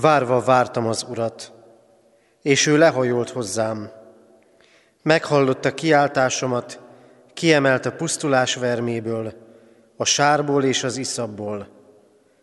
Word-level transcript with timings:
Várva 0.00 0.40
vártam 0.40 0.86
az 0.86 1.06
urat, 1.08 1.52
és 2.42 2.66
ő 2.66 2.76
lehajolt 2.78 3.30
hozzám. 3.30 3.90
Meghallotta 5.02 5.74
kiáltásomat, 5.74 6.80
kiemelt 7.34 7.86
a 7.86 7.92
pusztulás 7.92 8.54
verméből, 8.54 9.32
a 9.96 10.04
sárból 10.04 10.64
és 10.64 10.84
az 10.84 10.96
iszabból. 10.96 11.68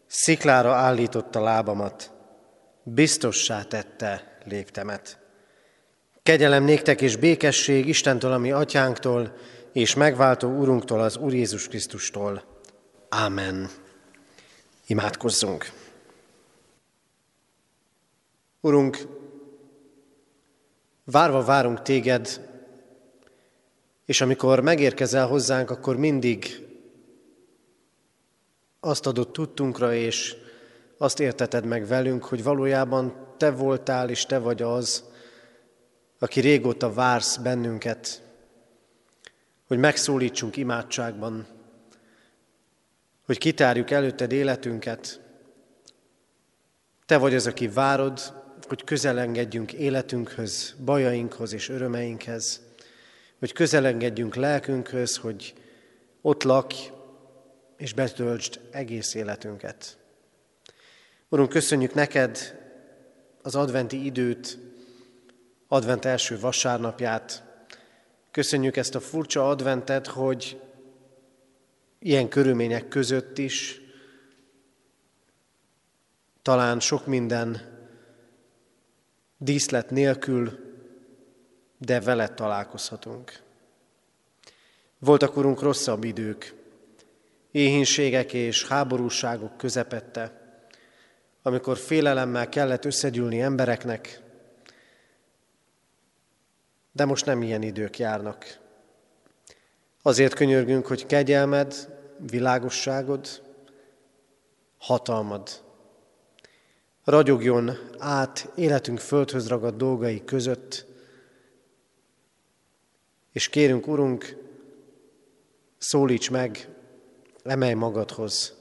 Sziklára 0.07 0.73
állította 0.73 1.41
lábamat, 1.41 2.11
biztossá 2.84 3.63
tette 3.63 4.38
léptemet. 4.43 5.20
Kegyelem 6.23 6.63
néktek 6.63 7.02
és 7.02 7.15
békesség 7.15 7.88
Istentől, 7.88 8.31
ami 8.31 8.52
atyánktól, 8.52 9.33
és 9.73 9.95
megváltó 9.95 10.49
Urunktól, 10.49 11.02
az 11.02 11.17
Úr 11.17 11.33
Jézus 11.33 11.67
Krisztustól. 11.67 12.44
Ámen. 13.09 13.70
Imádkozzunk. 14.88 15.80
Urunk, 18.61 19.07
várva 21.03 21.43
várunk 21.43 21.81
téged, 21.81 22.49
és 24.05 24.21
amikor 24.21 24.59
megérkezel 24.59 25.27
hozzánk, 25.27 25.69
akkor 25.69 25.97
mindig 25.97 26.67
azt 28.79 29.05
adott 29.05 29.33
tudtunkra, 29.33 29.93
és 29.93 30.35
azt 30.97 31.19
érteted 31.19 31.66
meg 31.66 31.88
velünk, 31.88 32.23
hogy 32.23 32.43
valójában 32.43 33.27
te 33.38 33.52
voltál, 33.52 34.09
és 34.09 34.25
te 34.25 34.39
vagy 34.39 34.61
az, 34.61 35.03
aki 36.19 36.39
régóta 36.39 36.93
vársz 36.93 37.38
bennünket, 37.38 38.21
hogy 39.67 39.77
megszólítsunk 39.77 40.58
imádságban, 40.58 41.47
hogy 43.25 43.38
kitárjuk 43.38 43.91
előtted 43.91 44.31
életünket. 44.31 45.21
Te 47.05 47.17
vagy 47.17 47.36
az, 47.36 47.47
aki 47.47 47.67
várod, 47.67 48.41
hogy 48.72 48.83
közelengedjünk 48.83 49.73
életünkhöz, 49.73 50.75
bajainkhoz 50.86 51.53
és 51.53 51.69
örömeinkhez, 51.69 52.61
hogy 53.39 53.53
közelengedjünk 53.53 54.36
lelkünkhöz, 54.36 55.17
hogy 55.17 55.53
ott 56.22 56.44
lakj 56.44 56.75
és 57.77 57.94
betöltsd 57.94 58.59
egész 58.69 59.14
életünket. 59.14 59.97
Urunk, 61.30 61.49
köszönjük 61.49 61.94
neked 61.94 62.59
az 63.42 63.55
adventi 63.55 64.05
időt, 64.05 64.58
advent 65.67 66.05
első 66.05 66.39
vasárnapját. 66.39 67.44
Köszönjük 68.31 68.77
ezt 68.77 68.95
a 68.95 68.99
furcsa 68.99 69.49
adventet, 69.49 70.08
hogy 70.08 70.61
ilyen 71.99 72.30
körülmények 72.30 72.88
között 72.88 73.38
is 73.38 73.81
talán 76.42 76.80
sok 76.80 77.05
minden 77.05 77.70
díszlet 79.44 79.89
nélkül, 79.89 80.59
de 81.78 82.00
veled 82.00 82.34
találkozhatunk. 82.34 83.39
Voltak, 85.00 85.38
Urunk, 85.38 85.61
rosszabb 85.61 86.03
idők, 86.03 86.53
éhínségek 87.52 88.33
és 88.33 88.67
háborúságok 88.67 89.58
közepette, 89.58 90.42
amikor 91.42 91.78
félelemmel 91.78 92.50
kellett 92.50 92.86
összegyűlni 92.86 93.42
embereknek, 93.42 94.22
de 96.92 97.05
most 97.05 97.26
nem 97.26 97.42
ilyen 97.42 97.61
idők 97.61 97.98
járnak. 98.00 98.59
Azért 100.02 100.33
könyörgünk, 100.33 100.88
hogy 100.88 101.05
kegyelmed, 101.05 101.98
világosságod, 102.30 103.42
hatalmad 104.77 105.70
ragyogjon 107.04 107.78
át 107.98 108.52
életünk 108.56 109.00
földhöz 109.00 109.48
ragadt 109.48 109.78
dolgai 109.78 110.23
között, 110.23 110.86
és 113.32 113.50
kérünk, 113.50 113.88
Urunk, 113.88 114.36
szólíts 115.78 116.30
meg, 116.30 116.70
emelj 117.44 117.73
magadhoz, 117.73 118.54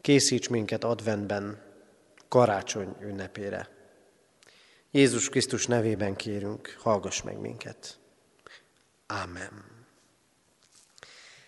készíts 0.00 0.48
minket 0.48 0.84
adventben, 0.84 1.62
karácsony 2.28 2.96
ünnepére. 3.00 3.68
Jézus 4.90 5.28
Krisztus 5.28 5.66
nevében 5.66 6.16
kérünk, 6.16 6.76
hallgass 6.78 7.22
meg 7.22 7.38
minket. 7.38 7.98
Ámen. 9.06 9.64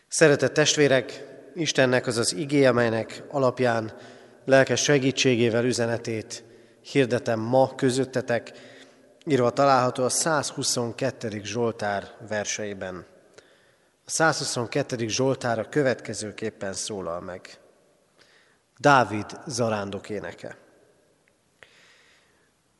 Szeretett 0.09 0.53
testvérek, 0.53 1.33
Istennek 1.55 2.07
az 2.07 2.17
az 2.17 2.35
igé, 2.35 2.65
amelynek 2.65 3.23
alapján 3.29 3.97
lelkes 4.45 4.83
segítségével 4.83 5.65
üzenetét 5.65 6.45
hirdetem 6.81 7.41
ma 7.41 7.75
közöttetek, 7.75 8.53
írva 9.27 9.51
található 9.51 10.05
a 10.05 10.09
122. 10.09 11.41
Zsoltár 11.43 12.11
verseiben. 12.29 13.07
A 14.07 14.11
122. 14.11 15.09
Zsoltár 15.09 15.59
a 15.59 15.69
következőképpen 15.69 16.73
szólal 16.73 17.21
meg. 17.21 17.59
Dávid 18.79 19.27
zarándok 19.47 20.11
éneke. 20.11 20.57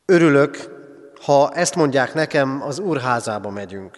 Örülök, 0.05 0.83
ha 1.21 1.51
ezt 1.51 1.75
mondják 1.75 2.13
nekem, 2.13 2.61
az 2.61 2.79
úrházába 2.79 3.49
megyünk. 3.49 3.97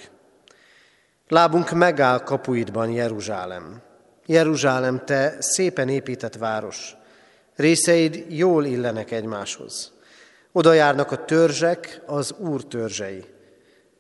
Lábunk 1.28 1.72
megáll 1.72 2.24
kapuidban 2.24 2.90
Jeruzsálem. 2.90 3.82
Jeruzsálem, 4.26 5.06
te 5.06 5.36
szépen 5.40 5.90
épített 5.90 6.36
város. 6.36 6.96
Részeid 7.58 8.26
jól 8.30 8.66
illenek 8.66 9.12
egymáshoz. 9.12 9.92
Oda 10.52 10.74
járnak 10.74 11.12
a 11.12 11.26
törzsek, 11.26 12.02
az 12.06 12.36
Úr 12.38 12.64
törzsei. 12.64 13.26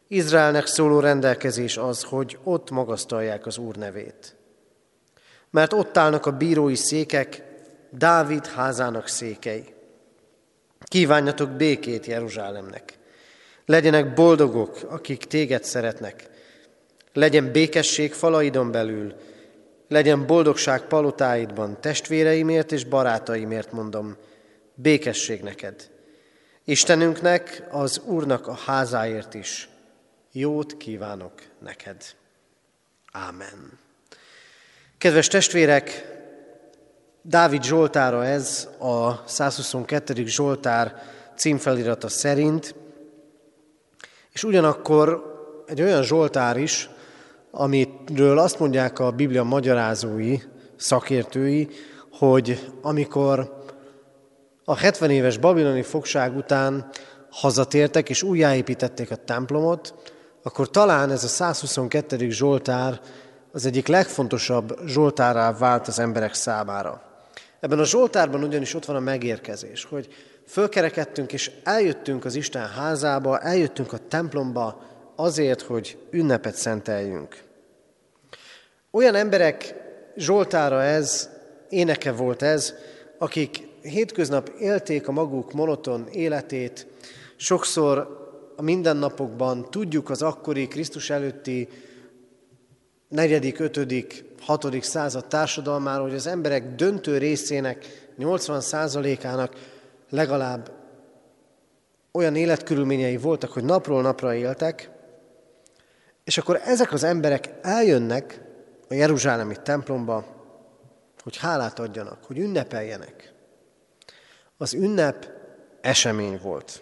Izraelnek 0.07 0.65
szóló 0.65 0.99
rendelkezés 0.99 1.77
az, 1.77 2.03
hogy 2.03 2.37
ott 2.43 2.69
magasztalják 2.69 3.45
az 3.45 3.57
Úr 3.57 3.75
nevét. 3.75 4.35
Mert 5.49 5.73
ott 5.73 5.97
állnak 5.97 6.25
a 6.25 6.31
bírói 6.31 6.75
székek, 6.75 7.43
Dávid 7.91 8.45
házának 8.45 9.07
székei. 9.07 9.73
Kívánjatok 10.83 11.49
békét 11.49 12.05
Jeruzsálemnek. 12.05 12.97
Legyenek 13.65 14.13
boldogok, 14.13 14.77
akik 14.89 15.25
téged 15.25 15.63
szeretnek. 15.63 16.29
Legyen 17.13 17.51
békesség 17.51 18.13
falaidon 18.13 18.71
belül, 18.71 19.13
legyen 19.87 20.25
boldogság 20.25 20.81
palotáidban, 20.81 21.81
testvéreimért 21.81 22.71
és 22.71 22.83
barátaimért 22.83 23.71
mondom, 23.71 24.15
békesség 24.75 25.41
neked. 25.41 25.89
Istenünknek, 26.63 27.63
az 27.71 28.01
Úrnak 28.05 28.47
a 28.47 28.53
házáért 28.53 29.33
is 29.33 29.69
jót 30.31 30.77
kívánok 30.77 31.33
neked. 31.59 32.03
Ámen. 33.11 33.79
Kedves 34.97 35.27
testvérek, 35.27 36.15
Dávid 37.21 37.63
Zsoltára 37.63 38.25
ez 38.25 38.67
a 38.79 39.27
122. 39.27 40.25
Zsoltár 40.25 41.03
címfelirata 41.35 42.07
szerint, 42.07 42.75
és 44.31 44.43
ugyanakkor 44.43 45.35
egy 45.67 45.81
olyan 45.81 46.03
Zsoltár 46.03 46.57
is, 46.57 46.89
amiről 47.57 48.37
azt 48.37 48.59
mondják 48.59 48.99
a 48.99 49.11
Biblia 49.11 49.43
magyarázói, 49.43 50.39
szakértői, 50.75 51.69
hogy 52.11 52.71
amikor 52.81 53.61
a 54.65 54.75
70 54.75 55.09
éves 55.09 55.37
babiloni 55.37 55.81
fogság 55.81 56.35
után 56.35 56.89
hazatértek 57.29 58.09
és 58.09 58.23
újjáépítették 58.23 59.11
a 59.11 59.15
templomot, 59.15 59.93
akkor 60.43 60.69
talán 60.69 61.11
ez 61.11 61.23
a 61.23 61.27
122. 61.27 62.29
Zsoltár 62.29 63.01
az 63.51 63.65
egyik 63.65 63.87
legfontosabb 63.87 64.79
Zsoltárá 64.85 65.53
vált 65.53 65.87
az 65.87 65.99
emberek 65.99 66.33
számára. 66.33 67.01
Ebben 67.59 67.79
a 67.79 67.85
Zsoltárban 67.85 68.43
ugyanis 68.43 68.73
ott 68.73 68.85
van 68.85 68.95
a 68.95 68.99
megérkezés, 68.99 69.83
hogy 69.83 70.07
fölkerekedtünk 70.47 71.33
és 71.33 71.51
eljöttünk 71.63 72.25
az 72.25 72.35
Isten 72.35 72.67
házába, 72.67 73.39
eljöttünk 73.39 73.93
a 73.93 74.07
templomba 74.07 74.81
azért, 75.15 75.61
hogy 75.61 75.97
ünnepet 76.11 76.55
szenteljünk. 76.55 77.45
Olyan 78.97 79.15
emberek 79.15 79.75
Zsoltára 80.15 80.83
ez, 80.83 81.29
éneke 81.69 82.11
volt 82.11 82.41
ez, 82.41 82.73
akik 83.17 83.67
hétköznap 83.81 84.51
élték 84.59 85.07
a 85.07 85.11
maguk 85.11 85.53
monoton 85.53 86.07
életét, 86.11 86.87
sokszor 87.35 87.97
a 88.55 88.61
mindennapokban 88.61 89.71
tudjuk 89.71 90.09
az 90.09 90.21
akkori 90.21 90.67
Krisztus 90.67 91.09
előtti 91.09 91.67
negyedik, 93.07 93.59
ötödik, 93.59 94.23
hatodik 94.41 94.83
század 94.83 95.27
társadalmáról, 95.27 96.07
hogy 96.07 96.15
az 96.15 96.27
emberek 96.27 96.75
döntő 96.75 97.17
részének, 97.17 98.07
80 98.15 98.61
százalékának 98.61 99.53
legalább 100.09 100.71
olyan 102.11 102.35
életkörülményei 102.35 103.17
voltak, 103.17 103.51
hogy 103.51 103.63
napról 103.63 104.01
napra 104.01 104.35
éltek, 104.35 104.89
és 106.23 106.37
akkor 106.37 106.61
ezek 106.65 106.93
az 106.93 107.03
emberek 107.03 107.49
eljönnek 107.61 108.45
a 108.89 108.93
Jeruzsálemi 108.93 109.55
templomba, 109.63 110.25
hogy 111.23 111.37
hálát 111.37 111.79
adjanak, 111.79 112.23
hogy 112.23 112.37
ünnepeljenek. 112.37 113.33
Az 114.57 114.73
ünnep 114.73 115.27
esemény 115.81 116.39
volt. 116.41 116.81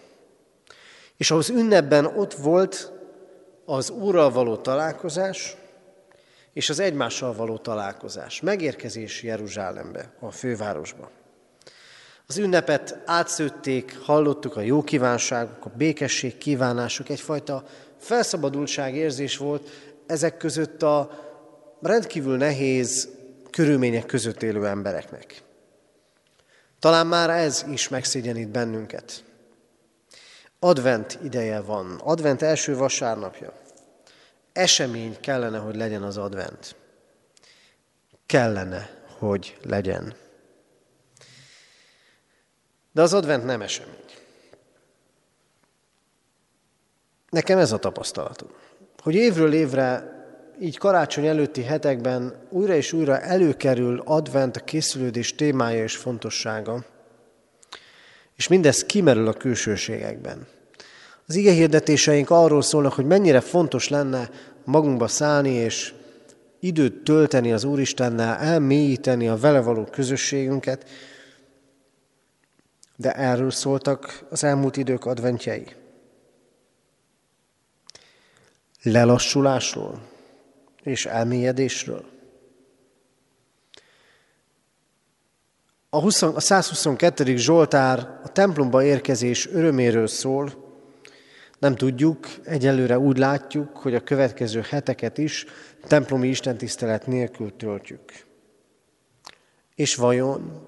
És 1.16 1.30
ahhoz 1.30 1.48
ünnepben 1.48 2.04
ott 2.04 2.34
volt 2.34 2.92
az 3.64 3.90
Úrral 3.90 4.30
való 4.30 4.56
találkozás, 4.56 5.56
és 6.52 6.70
az 6.70 6.78
egymással 6.78 7.34
való 7.34 7.58
találkozás, 7.58 8.40
megérkezés 8.40 9.22
Jeruzsálembe, 9.22 10.12
a 10.20 10.30
fővárosba. 10.30 11.10
Az 12.26 12.38
ünnepet 12.38 13.02
átszőtték, 13.04 13.98
hallottuk 14.02 14.56
a 14.56 14.60
jó 14.60 14.82
kívánságok, 14.82 15.64
a 15.64 15.70
békesség 15.76 16.38
kívánások, 16.38 17.08
egyfajta 17.08 17.64
felszabadultság 17.98 18.94
érzés 18.94 19.36
volt 19.36 19.68
ezek 20.06 20.36
között 20.36 20.82
a 20.82 21.25
rendkívül 21.80 22.36
nehéz 22.36 23.08
körülmények 23.50 24.06
között 24.06 24.42
élő 24.42 24.66
embereknek. 24.66 25.42
Talán 26.78 27.06
már 27.06 27.30
ez 27.30 27.64
is 27.70 27.88
megszégyenít 27.88 28.48
bennünket. 28.48 29.24
Advent 30.58 31.18
ideje 31.22 31.60
van, 31.60 32.00
advent 32.04 32.42
első 32.42 32.76
vasárnapja. 32.76 33.52
Esemény 34.52 35.20
kellene, 35.20 35.58
hogy 35.58 35.76
legyen 35.76 36.02
az 36.02 36.16
advent. 36.16 36.76
Kellene, 38.26 38.90
hogy 39.18 39.58
legyen. 39.62 40.14
De 42.92 43.02
az 43.02 43.12
advent 43.12 43.44
nem 43.44 43.62
esemény. 43.62 44.04
Nekem 47.30 47.58
ez 47.58 47.72
a 47.72 47.78
tapasztalatom, 47.78 48.48
hogy 49.02 49.14
évről 49.14 49.52
évre, 49.52 50.15
így 50.60 50.78
karácsony 50.78 51.26
előtti 51.26 51.62
hetekben 51.62 52.34
újra 52.48 52.74
és 52.74 52.92
újra 52.92 53.20
előkerül 53.20 54.02
advent 54.04 54.56
a 54.56 54.60
készülődés 54.60 55.34
témája 55.34 55.82
és 55.82 55.96
fontossága, 55.96 56.84
és 58.36 58.48
mindez 58.48 58.84
kimerül 58.84 59.28
a 59.28 59.32
külsőségekben. 59.32 60.46
Az 61.26 61.34
ige 61.34 61.52
hirdetéseink 61.52 62.30
arról 62.30 62.62
szólnak, 62.62 62.92
hogy 62.92 63.06
mennyire 63.06 63.40
fontos 63.40 63.88
lenne 63.88 64.30
magunkba 64.64 65.08
szállni 65.08 65.50
és 65.50 65.94
időt 66.60 67.04
tölteni 67.04 67.52
az 67.52 67.64
Úristennel, 67.64 68.36
elmélyíteni 68.36 69.28
a 69.28 69.36
vele 69.36 69.60
való 69.60 69.84
közösségünket, 69.84 70.88
de 72.96 73.12
erről 73.12 73.50
szóltak 73.50 74.24
az 74.30 74.44
elmúlt 74.44 74.76
idők 74.76 75.04
adventjei. 75.04 75.66
Lelassulásról 78.82 80.14
és 80.86 81.06
elmélyedésről. 81.06 82.04
A, 85.90 86.00
20, 86.00 86.22
a 86.22 86.40
122. 86.40 87.36
Zsoltár 87.36 88.20
a 88.22 88.32
templomba 88.32 88.84
érkezés 88.84 89.48
öröméről 89.48 90.06
szól, 90.06 90.64
nem 91.58 91.76
tudjuk, 91.76 92.26
egyelőre 92.44 92.98
úgy 92.98 93.18
látjuk, 93.18 93.76
hogy 93.76 93.94
a 93.94 94.02
következő 94.02 94.64
heteket 94.68 95.18
is 95.18 95.46
templomi 95.86 96.28
istentisztelet 96.28 97.06
nélkül 97.06 97.56
töltjük. 97.56 98.12
És 99.74 99.94
vajon, 99.94 100.66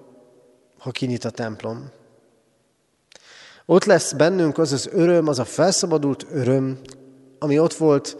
ha 0.77 0.91
kinyit 0.91 1.23
a 1.23 1.29
templom, 1.29 1.89
ott 3.65 3.83
lesz 3.83 4.13
bennünk 4.13 4.57
az 4.57 4.71
az 4.71 4.89
öröm, 4.91 5.27
az 5.27 5.39
a 5.39 5.45
felszabadult 5.45 6.25
öröm, 6.31 6.79
ami 7.39 7.59
ott 7.59 7.73
volt 7.73 8.17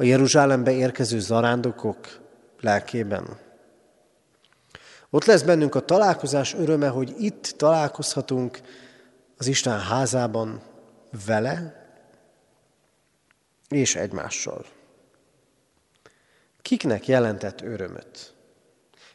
a 0.00 0.04
Jeruzsálembe 0.04 0.72
érkező 0.72 1.18
zarándokok 1.18 2.20
lelkében. 2.60 3.38
Ott 5.10 5.24
lesz 5.24 5.42
bennünk 5.42 5.74
a 5.74 5.80
találkozás 5.84 6.54
öröme, 6.54 6.88
hogy 6.88 7.14
itt 7.18 7.54
találkozhatunk 7.56 8.60
az 9.36 9.46
Isten 9.46 9.80
házában 9.80 10.62
vele 11.26 11.86
és 13.68 13.96
egymással. 13.96 14.64
Kiknek 16.62 17.06
jelentett 17.06 17.60
örömöt? 17.60 18.34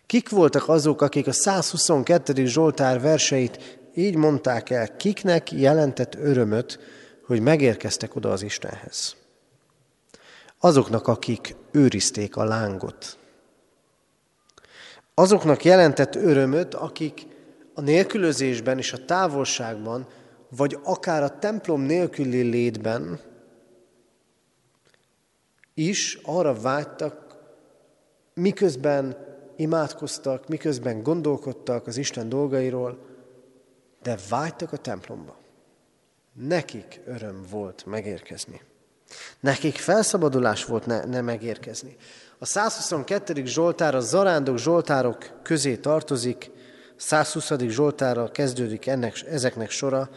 Kik 0.06 0.30
voltak 0.30 0.70
azok, 0.70 1.02
akik 1.02 1.28
a 1.28 1.34
122. 1.34 2.46
Zsoltár 2.46 3.02
verseit 3.02 3.80
így 3.96 4.16
mondták 4.16 4.70
el, 4.70 4.96
kiknek 4.96 5.52
jelentett 5.52 6.16
örömöt, 6.16 6.80
hogy 7.26 7.42
megérkeztek 7.42 8.16
oda 8.16 8.32
az 8.32 8.42
Istenhez. 8.42 9.23
Azoknak, 10.66 11.08
akik 11.08 11.56
őrizték 11.72 12.36
a 12.36 12.44
lángot. 12.44 13.18
Azoknak 15.14 15.64
jelentett 15.64 16.16
örömöt, 16.16 16.74
akik 16.74 17.28
a 17.74 17.82
nélkülözésben 17.82 18.78
és 18.78 18.94
a 18.94 19.06
távolságban, 19.06 20.08
vagy 20.50 20.80
akár 20.84 21.24
a 21.24 21.40
templom 21.40 21.82
nélküli 21.82 22.42
létben 22.42 23.20
is 25.74 26.20
arra 26.24 26.54
vágytak, 26.62 27.38
miközben 28.34 29.18
imádkoztak, 29.56 30.48
miközben 30.48 31.04
gondolkodtak 31.04 31.88
az 31.88 31.98
Isten 31.98 32.30
dolgairól, 32.30 33.06
de 34.02 34.18
vágytak 34.30 34.72
a 34.72 34.78
templomba. 34.78 35.38
Nekik 36.34 37.02
öröm 37.06 37.46
volt 37.50 37.86
megérkezni. 37.86 38.62
Nekik 39.40 39.76
felszabadulás 39.76 40.66
volt 40.66 40.86
ne, 40.86 41.04
ne 41.06 41.22
megérkezni. 41.22 41.96
A 42.38 42.46
122. 42.46 43.46
Zsoltár 43.46 43.96
a 43.96 44.00
zarándok 44.00 44.58
Zsoltárok 44.58 45.40
közé 45.44 45.76
tartozik, 45.76 46.52
120. 46.96 47.52
Zsoltára 47.68 48.32
kezdődik 48.32 48.88
ennek, 48.88 49.24
ezeknek 49.30 49.70
sora. 49.70 50.10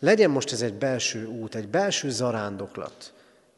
Legyen 0.00 0.30
most 0.30 0.52
ez 0.52 0.62
egy 0.62 0.74
belső 0.74 1.26
út, 1.26 1.54
egy 1.54 1.68
belső 1.68 2.10
zarándoklat 2.10 3.12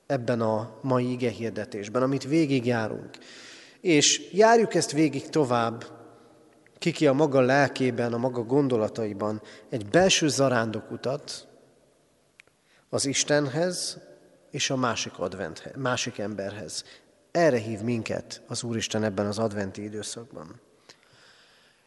ebben 0.06 0.40
a 0.40 0.70
mai 0.82 1.10
ige 1.10 1.30
hirdetésben, 1.30 2.02
amit 2.02 2.24
végigjárunk. 2.24 3.10
És 3.80 4.30
járjuk 4.32 4.74
ezt 4.74 4.92
végig 4.92 5.28
tovább, 5.28 5.84
kiki 6.78 7.06
a 7.06 7.12
maga 7.12 7.40
lelkében, 7.40 8.12
a 8.12 8.18
maga 8.18 8.42
gondolataiban 8.42 9.42
egy 9.68 9.86
belső 9.86 10.28
zarándokutat 10.28 11.46
az 12.88 13.06
Istenhez 13.06 13.98
és 14.50 14.70
a 14.70 14.76
másik, 14.76 15.18
advent, 15.18 15.76
másik 15.76 16.18
emberhez. 16.18 16.84
Erre 17.30 17.58
hív 17.58 17.80
minket 17.80 18.42
az 18.46 18.62
Úristen 18.62 19.04
ebben 19.04 19.26
az 19.26 19.38
adventi 19.38 19.82
időszakban. 19.82 20.60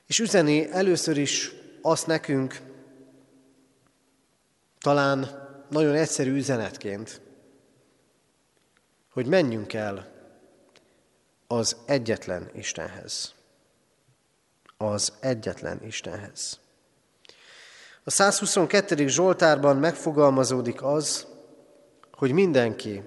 És 0.08 0.20
üzeni 0.20 0.72
először 0.72 1.18
is 1.18 1.52
azt 1.82 2.08
nekünk, 2.08 2.62
talán 4.80 5.28
nagyon 5.70 5.96
egyszerű 5.96 6.36
üzenetként, 6.36 7.22
hogy 9.12 9.26
menjünk 9.26 9.74
el 9.74 10.12
az 11.48 11.78
egyetlen 11.86 12.50
Istenhez 12.54 13.34
az 14.84 15.14
egyetlen 15.20 15.80
Istenhez. 15.84 16.60
A 18.04 18.12
122. 18.12 19.08
Zsoltárban 19.08 19.78
megfogalmazódik 19.78 20.84
az, 20.84 21.28
hogy 22.18 22.32
mindenki, 22.32 23.02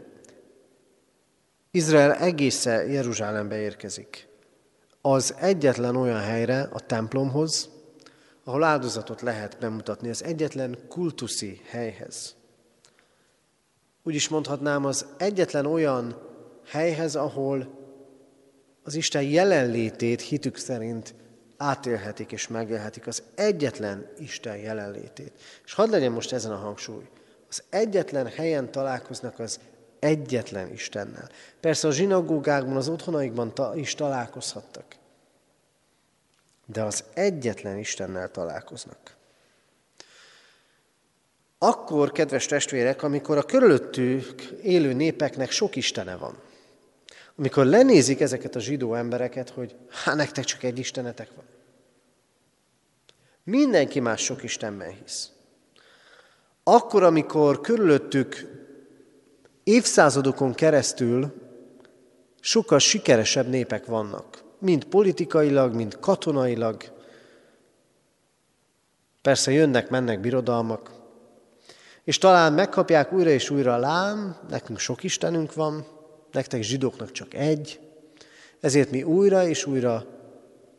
Izrael 1.71 2.15
egészen 2.15 2.91
Jeruzsálembe 2.91 3.59
érkezik. 3.59 4.29
Az 5.01 5.35
egyetlen 5.41 5.97
olyan 5.97 6.21
helyre, 6.21 6.69
a 6.73 6.81
templomhoz, 6.81 7.69
ahol 8.45 8.63
áldozatot 8.63 9.21
lehet 9.21 9.59
bemutatni, 9.59 10.09
az 10.09 10.25
egyetlen 10.25 10.79
kultuszi 10.89 11.61
helyhez. 11.69 12.35
Úgy 14.03 14.15
is 14.15 14.29
mondhatnám, 14.29 14.85
az 14.85 15.07
egyetlen 15.19 15.67
olyan 15.67 16.17
helyhez, 16.67 17.17
ahol 17.17 17.79
az 18.83 18.95
Isten 18.95 19.23
jelenlétét 19.23 20.21
hitük 20.21 20.57
szerint 20.57 21.15
átélhetik 21.57 22.33
és 22.33 22.49
megélhetik 22.49 23.07
az 23.07 23.23
egyetlen 23.35 24.11
Isten 24.19 24.57
jelenlétét. 24.57 25.33
És 25.65 25.73
hadd 25.73 25.91
legyen 25.91 26.13
most 26.13 26.33
ezen 26.33 26.53
a 26.53 26.57
hangsúly. 26.57 27.09
Az 27.49 27.62
egyetlen 27.69 28.26
helyen 28.26 28.71
találkoznak 28.71 29.38
az 29.38 29.61
egyetlen 29.99 30.73
Istennel. 30.73 31.29
Persze 31.61 31.88
a 31.88 31.93
zsinagógákban, 31.93 32.76
az 32.76 32.88
otthonaikban 32.88 33.55
ta- 33.55 33.76
is 33.76 33.95
találkozhattak. 33.95 34.85
De 36.67 36.83
az 36.83 37.05
egyetlen 37.15 37.79
Istennel 37.79 38.31
találkoznak. 38.31 39.17
Akkor, 41.59 42.12
kedves 42.12 42.47
testvérek, 42.47 43.03
amikor 43.03 43.37
a 43.37 43.43
körülöttük 43.43 44.43
élő 44.62 44.93
népeknek 44.93 45.50
sok 45.50 45.76
istene 45.76 46.17
van, 46.17 46.38
amikor 47.37 47.67
lenézik 47.67 48.21
ezeket 48.21 48.55
a 48.55 48.61
zsidó 48.61 48.95
embereket, 48.95 49.50
hogy 49.50 49.76
hát 49.88 50.15
nektek 50.15 50.45
csak 50.45 50.62
egy 50.62 50.79
istenetek 50.79 51.29
van. 51.35 51.45
Mindenki 53.45 54.00
más 54.00 54.25
sok 54.25 54.43
Istenben 54.43 54.97
hisz. 55.03 55.31
Akkor, 56.69 57.03
amikor 57.03 57.61
körülöttük 57.61 58.47
évszázadokon 59.65 60.55
keresztül 60.55 61.35
sokkal 62.41 62.79
sikeresebb 62.79 63.49
népek 63.49 63.87
vannak, 63.87 64.43
mind 64.59 64.85
politikailag, 64.85 65.75
mind 65.75 65.99
katonailag, 66.01 66.83
persze 69.23 69.53
jönnek, 69.53 69.91
mennek 69.91 70.21
birodalmak, 70.21 70.91
És 72.05 72.19
talán 72.19 72.53
megkapják 72.53 73.13
újra 73.13 73.31
és 73.31 73.51
újra 73.51 73.77
lám, 73.77 74.37
nekünk 74.49 74.79
sok 74.79 75.03
Istenünk 75.03 75.55
van, 75.55 75.87
nektek 76.33 76.63
zsidóknak 76.63 77.13
csak 77.13 77.35
egy, 77.35 77.81
ezért 78.61 78.91
mi 78.91 79.03
újra 79.03 79.47
és 79.47 79.67
újra 79.67 80.07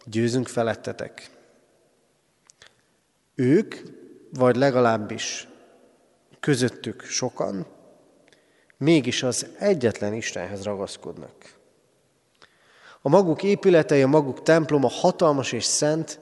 győzünk 0.05 0.47
felettetek. 0.47 1.29
Ők, 3.35 3.75
vagy 4.33 4.55
legalábbis 4.55 5.47
közöttük 6.39 7.03
sokan, 7.03 7.65
mégis 8.77 9.23
az 9.23 9.47
egyetlen 9.59 10.13
Istenhez 10.13 10.63
ragaszkodnak. 10.63 11.55
A 13.01 13.09
maguk 13.09 13.43
épületei, 13.43 14.01
a 14.01 14.07
maguk 14.07 14.41
temploma 14.41 14.87
hatalmas 14.87 15.51
és 15.51 15.63
szent, 15.63 16.19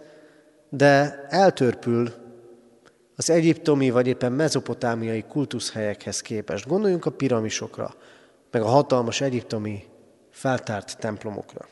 de 0.70 1.26
eltörpül 1.30 2.14
az 3.16 3.30
egyiptomi 3.30 3.90
vagy 3.90 4.08
éppen 4.08 4.32
mezopotámiai 4.32 5.24
kultuszhelyekhez 5.24 6.22
képest. 6.22 6.68
Gondoljunk 6.68 7.06
a 7.06 7.10
piramisokra, 7.10 7.94
meg 8.52 8.62
a 8.62 8.68
hatalmas 8.68 9.22
egyiptomi 9.22 9.84
feltárt 10.32 10.98
templomokra. 10.98 11.68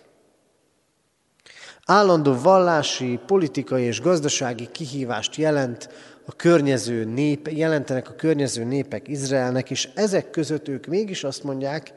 Állandó 1.86 2.34
vallási, 2.42 3.20
politikai 3.26 3.84
és 3.84 4.02
gazdasági 4.02 4.72
kihívást 4.72 5.36
jelent 5.36 5.90
a 6.25 6.36
környező 6.36 7.03
nép, 7.03 7.48
jelentenek 7.48 8.10
a 8.10 8.15
környező 8.15 8.63
népek 8.63 9.08
Izraelnek, 9.08 9.70
és 9.70 9.89
ezek 9.96 10.30
között 10.30 10.68
ők 10.68 10.86
mégis 10.86 11.24
azt 11.24 11.44
mondják, 11.44 11.94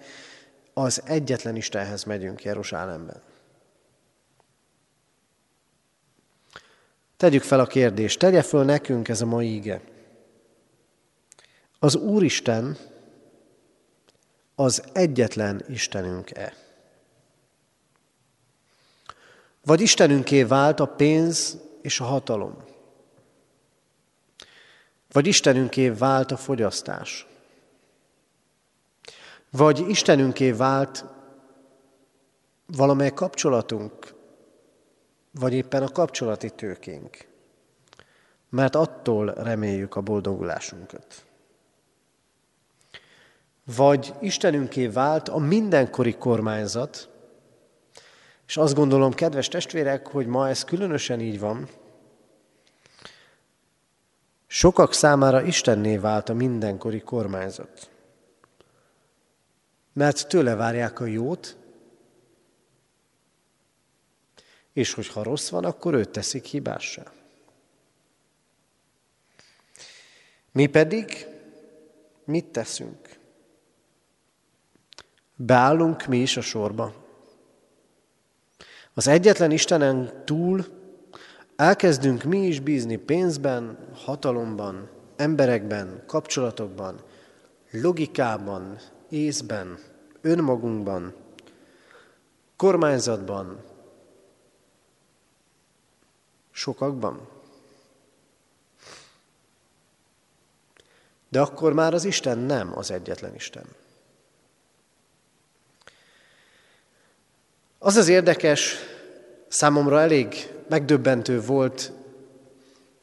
az 0.72 1.02
egyetlen 1.04 1.56
Istenhez 1.56 2.04
megyünk 2.04 2.42
Jeruzsálemben. 2.42 3.22
Tegyük 7.16 7.42
fel 7.42 7.60
a 7.60 7.66
kérdést, 7.66 8.18
tegye 8.18 8.42
föl 8.42 8.64
nekünk 8.64 9.08
ez 9.08 9.20
a 9.20 9.26
mai 9.26 9.46
íge. 9.46 9.80
Az 11.78 11.94
Úristen 11.94 12.76
az 14.54 14.82
egyetlen 14.92 15.64
Istenünk-e? 15.68 16.54
Vagy 19.64 19.80
Istenünké 19.80 20.42
vált 20.42 20.80
a 20.80 20.86
pénz 20.86 21.58
és 21.82 22.00
a 22.00 22.04
hatalom? 22.04 22.56
Vagy 25.16 25.26
Istenünké 25.26 25.88
vált 25.88 26.30
a 26.32 26.36
fogyasztás? 26.36 27.26
Vagy 29.50 29.88
Istenünké 29.88 30.50
vált 30.50 31.04
valamely 32.66 33.12
kapcsolatunk, 33.12 34.14
vagy 35.30 35.52
éppen 35.52 35.82
a 35.82 35.88
kapcsolati 35.88 36.50
tőkénk? 36.50 37.26
Mert 38.48 38.74
attól 38.74 39.32
reméljük 39.32 39.96
a 39.96 40.00
boldogulásunkat. 40.00 41.24
Vagy 43.76 44.14
Istenünké 44.20 44.86
vált 44.86 45.28
a 45.28 45.38
mindenkori 45.38 46.14
kormányzat, 46.14 47.08
és 48.46 48.56
azt 48.56 48.74
gondolom, 48.74 49.12
kedves 49.12 49.48
testvérek, 49.48 50.06
hogy 50.06 50.26
ma 50.26 50.48
ez 50.48 50.64
különösen 50.64 51.20
így 51.20 51.40
van, 51.40 51.68
Sokak 54.46 54.92
számára 54.92 55.42
Istenné 55.42 55.96
vált 55.96 56.28
a 56.28 56.34
mindenkori 56.34 57.00
kormányzat. 57.00 57.90
Mert 59.92 60.28
tőle 60.28 60.54
várják 60.54 61.00
a 61.00 61.06
jót, 61.06 61.56
és 64.72 64.92
hogyha 64.92 65.22
rossz 65.22 65.48
van, 65.48 65.64
akkor 65.64 65.94
őt 65.94 66.08
teszik 66.08 66.44
hibássá. 66.44 67.02
Mi 70.52 70.66
pedig 70.66 71.26
mit 72.24 72.44
teszünk? 72.44 73.18
Beállunk 75.36 76.06
mi 76.06 76.18
is 76.18 76.36
a 76.36 76.40
sorba. 76.40 76.94
Az 78.94 79.06
egyetlen 79.06 79.50
Istenen 79.50 80.22
túl 80.24 80.75
elkezdünk 81.56 82.22
mi 82.22 82.46
is 82.46 82.60
bízni 82.60 82.96
pénzben, 82.96 83.78
hatalomban, 83.94 84.88
emberekben, 85.16 86.02
kapcsolatokban, 86.06 87.02
logikában, 87.70 88.78
észben, 89.08 89.78
önmagunkban, 90.20 91.14
kormányzatban, 92.56 93.64
sokakban. 96.50 97.28
De 101.28 101.40
akkor 101.40 101.72
már 101.72 101.94
az 101.94 102.04
Isten 102.04 102.38
nem 102.38 102.78
az 102.78 102.90
egyetlen 102.90 103.34
Isten. 103.34 103.66
Az 107.78 107.96
az 107.96 108.08
érdekes, 108.08 108.76
számomra 109.48 110.00
elég 110.00 110.55
megdöbbentő 110.68 111.40
volt 111.40 111.92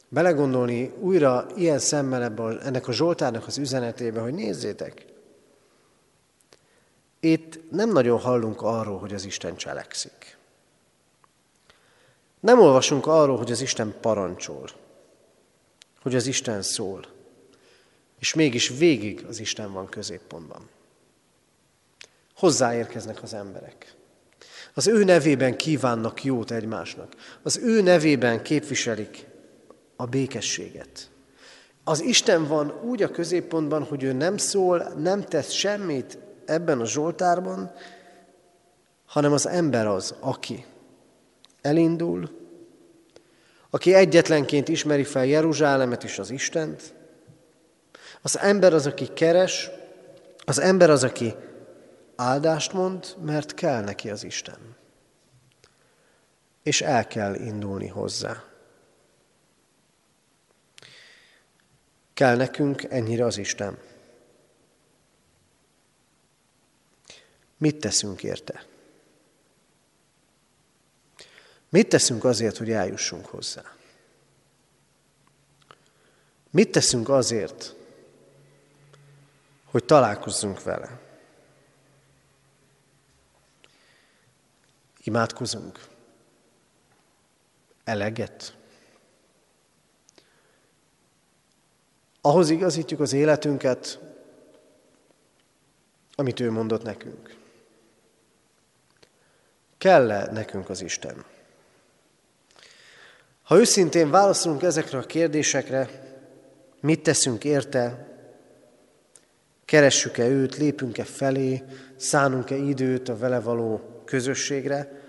belegondolni 0.08 0.92
újra 1.00 1.46
ilyen 1.56 1.78
szemmel 1.78 2.22
ebben, 2.22 2.60
ennek 2.60 2.88
a 2.88 2.92
Zsoltárnak 2.92 3.46
az 3.46 3.58
üzenetébe, 3.58 4.20
hogy 4.20 4.34
nézzétek, 4.34 5.04
itt 7.20 7.70
nem 7.70 7.92
nagyon 7.92 8.18
hallunk 8.18 8.62
arról, 8.62 8.98
hogy 8.98 9.14
az 9.14 9.24
Isten 9.24 9.56
cselekszik. 9.56 10.36
Nem 12.40 12.60
olvasunk 12.60 13.06
arról, 13.06 13.36
hogy 13.36 13.50
az 13.50 13.60
Isten 13.60 13.94
parancsol, 14.00 14.68
hogy 16.02 16.14
az 16.14 16.26
Isten 16.26 16.62
szól, 16.62 17.06
és 18.18 18.34
mégis 18.34 18.68
végig 18.68 19.24
az 19.28 19.40
Isten 19.40 19.72
van 19.72 19.88
középpontban. 19.88 20.68
Hozzáérkeznek 22.36 23.22
az 23.22 23.34
emberek. 23.34 23.94
Az 24.74 24.86
ő 24.86 25.04
nevében 25.04 25.56
kívánnak 25.56 26.24
jót 26.24 26.50
egymásnak. 26.50 27.12
Az 27.42 27.58
ő 27.62 27.82
nevében 27.82 28.42
képviselik 28.42 29.26
a 29.96 30.06
békességet. 30.06 31.10
Az 31.84 32.00
Isten 32.00 32.46
van 32.46 32.80
úgy 32.84 33.02
a 33.02 33.10
középpontban, 33.10 33.82
hogy 33.82 34.02
ő 34.02 34.12
nem 34.12 34.36
szól, 34.36 34.92
nem 34.98 35.22
tesz 35.22 35.50
semmit 35.50 36.18
ebben 36.44 36.80
a 36.80 36.86
Zsoltárban, 36.86 37.72
hanem 39.06 39.32
az 39.32 39.46
ember 39.46 39.86
az, 39.86 40.14
aki 40.20 40.64
elindul, 41.60 42.30
aki 43.70 43.94
egyetlenként 43.94 44.68
ismeri 44.68 45.04
fel 45.04 45.26
Jeruzsálemet 45.26 46.04
és 46.04 46.18
az 46.18 46.30
Istent, 46.30 46.94
az 48.22 48.38
ember 48.38 48.74
az, 48.74 48.86
aki 48.86 49.08
keres, 49.14 49.70
az 50.44 50.58
ember 50.58 50.90
az, 50.90 51.04
aki 51.04 51.34
áldást 52.16 52.72
mond, 52.72 53.16
mert 53.20 53.54
kell 53.54 53.82
neki 53.82 54.10
az 54.10 54.24
Isten. 54.24 54.76
És 56.62 56.80
el 56.80 57.06
kell 57.06 57.34
indulni 57.34 57.88
hozzá. 57.88 58.44
Kell 62.14 62.36
nekünk 62.36 62.82
ennyire 62.82 63.24
az 63.24 63.38
Isten. 63.38 63.78
Mit 67.56 67.80
teszünk 67.80 68.22
érte? 68.22 68.66
Mit 71.68 71.88
teszünk 71.88 72.24
azért, 72.24 72.56
hogy 72.56 72.70
eljussunk 72.70 73.26
hozzá? 73.26 73.62
Mit 76.50 76.70
teszünk 76.70 77.08
azért, 77.08 77.74
hogy 79.64 79.84
találkozzunk 79.84 80.62
vele? 80.62 81.00
Imádkozunk. 85.04 85.78
Eleget. 87.84 88.56
Ahhoz 92.20 92.50
igazítjuk 92.50 93.00
az 93.00 93.12
életünket, 93.12 93.98
amit 96.14 96.40
ő 96.40 96.50
mondott 96.50 96.82
nekünk. 96.82 97.36
Kell-e 99.78 100.32
nekünk 100.32 100.68
az 100.68 100.80
Isten? 100.80 101.24
Ha 103.42 103.58
őszintén 103.58 104.10
válaszolunk 104.10 104.62
ezekre 104.62 104.98
a 104.98 105.02
kérdésekre, 105.02 105.88
mit 106.80 107.02
teszünk 107.02 107.44
érte, 107.44 108.08
keressük-e 109.64 110.28
őt, 110.28 110.56
lépünk-e 110.56 111.04
felé, 111.04 111.62
szánunk-e 111.96 112.56
időt 112.56 113.08
a 113.08 113.16
vele 113.16 113.40
való 113.40 113.93
közösségre, 114.14 115.02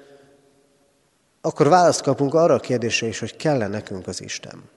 akkor 1.42 1.68
választ 1.68 2.02
kapunk 2.02 2.34
arra 2.34 2.54
a 2.54 2.60
kérdésre 2.60 3.08
is, 3.08 3.20
hogy 3.20 3.36
kell 3.36 3.62
-e 3.62 3.68
nekünk 3.68 4.08
az 4.08 4.22
Isten. 4.22 4.70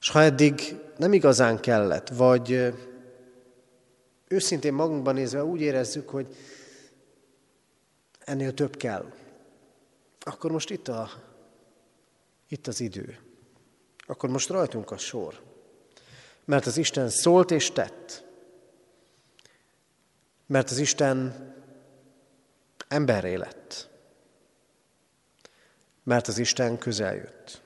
És 0.00 0.08
ha 0.08 0.22
eddig 0.22 0.76
nem 0.96 1.12
igazán 1.12 1.60
kellett, 1.60 2.08
vagy 2.08 2.72
őszintén 4.28 4.72
magunkban 4.72 5.14
nézve 5.14 5.44
úgy 5.44 5.60
érezzük, 5.60 6.08
hogy 6.08 6.36
ennél 8.18 8.54
több 8.54 8.76
kell, 8.76 9.12
akkor 10.20 10.50
most 10.50 10.70
itt, 10.70 10.88
a, 10.88 11.10
itt 12.48 12.66
az 12.66 12.80
idő, 12.80 13.18
akkor 14.06 14.30
most 14.30 14.48
rajtunk 14.48 14.90
a 14.90 14.98
sor. 14.98 15.42
Mert 16.44 16.66
az 16.66 16.76
Isten 16.76 17.08
szólt 17.08 17.50
és 17.50 17.70
tett. 17.70 18.23
Mert 20.46 20.70
az 20.70 20.78
Isten 20.78 21.52
emberré 22.88 23.34
lett. 23.34 23.88
Mert 26.02 26.28
az 26.28 26.38
Isten 26.38 26.78
közel 26.78 27.14
jött. 27.14 27.62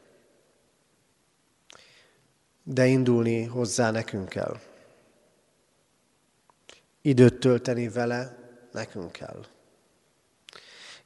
De 2.63 2.87
indulni 2.87 3.45
hozzá 3.45 3.91
nekünk 3.91 4.29
kell. 4.29 4.61
Időt 7.01 7.41
tölteni 7.41 7.89
vele 7.89 8.39
nekünk 8.73 9.13
kell. 9.13 9.47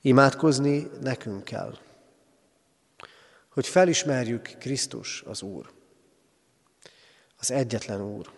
Imádkozni 0.00 0.90
nekünk 1.00 1.44
kell. 1.44 1.78
Hogy 3.48 3.66
felismerjük 3.66 4.56
Krisztus 4.58 5.22
az 5.22 5.42
Úr. 5.42 5.72
Az 7.36 7.50
egyetlen 7.50 8.02
Úr. 8.02 8.32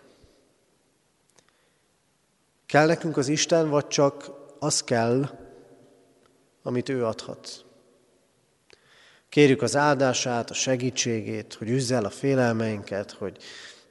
Kell 2.65 2.85
nekünk 2.85 3.17
az 3.17 3.27
Isten, 3.27 3.69
vagy 3.69 3.87
csak 3.87 4.31
az 4.59 4.83
kell, 4.83 5.29
amit 6.63 6.89
ő 6.89 7.05
adhat. 7.05 7.65
Kérjük 9.29 9.61
az 9.61 9.75
áldását, 9.75 10.49
a 10.49 10.53
segítségét, 10.53 11.53
hogy 11.53 11.69
üzze 11.69 11.95
el 11.95 12.05
a 12.05 12.09
félelmeinket, 12.09 13.11
hogy 13.11 13.37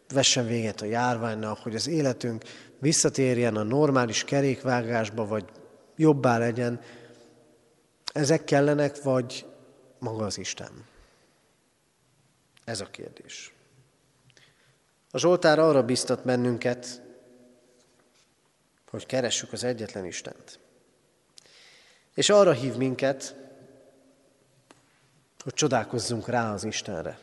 vessen 0.08 0.46
véget 0.46 0.80
a 0.80 0.84
járványnak, 0.84 1.58
hogy 1.58 1.74
az 1.74 1.86
életünk 1.86 2.44
visszatérjen 2.78 3.56
a 3.56 3.62
normális 3.62 4.24
kerékvágásba, 4.24 5.26
vagy 5.26 5.44
jobbá 5.96 6.38
legyen. 6.38 6.80
Ezek 8.12 8.44
kellenek, 8.44 9.02
vagy 9.02 9.46
maga 9.98 10.24
az 10.24 10.38
Isten? 10.38 10.84
Ez 12.64 12.80
a 12.80 12.86
kérdés. 12.86 13.54
A 15.10 15.18
Zsoltár 15.18 15.58
arra 15.58 15.82
biztat 15.82 16.24
bennünket, 16.24 17.02
hogy 18.94 19.06
keressük 19.06 19.52
az 19.52 19.64
egyetlen 19.64 20.04
Istent. 20.04 20.58
És 22.14 22.30
arra 22.30 22.52
hív 22.52 22.74
minket, 22.74 23.34
hogy 25.42 25.54
csodálkozzunk 25.54 26.28
rá 26.28 26.52
az 26.52 26.64
Istenre. 26.64 27.18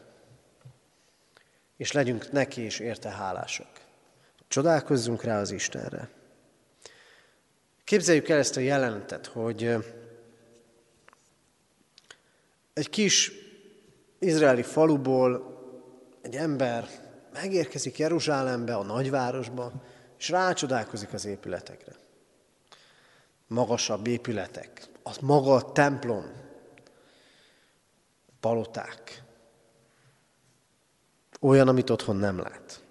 És 1.77 1.91
legyünk 1.91 2.31
neki 2.31 2.61
és 2.61 2.79
érte 2.79 3.09
hálásak. 3.09 3.81
Csodálkozzunk 4.47 5.23
rá 5.23 5.39
az 5.39 5.51
Istenre. 5.51 6.09
Képzeljük 7.83 8.29
el 8.29 8.37
ezt 8.37 8.57
a 8.57 8.59
jelenetet, 8.59 9.25
hogy 9.25 9.75
egy 12.73 12.89
kis 12.89 13.31
izraeli 14.19 14.63
faluból 14.63 15.59
egy 16.21 16.35
ember 16.35 16.87
megérkezik 17.33 17.97
Jeruzsálembe, 17.97 18.75
a 18.75 18.83
nagyvárosba, 18.83 19.71
és 20.21 20.29
rácsodálkozik 20.29 21.13
az 21.13 21.25
épületekre. 21.25 21.91
Magasabb 23.47 24.07
épületek, 24.07 24.87
az 25.03 25.17
maga 25.17 25.53
a 25.53 25.71
templom, 25.71 26.31
paloták. 28.39 29.23
Olyan, 31.39 31.67
amit 31.67 31.89
otthon 31.89 32.15
nem 32.15 32.39
lát. 32.39 32.81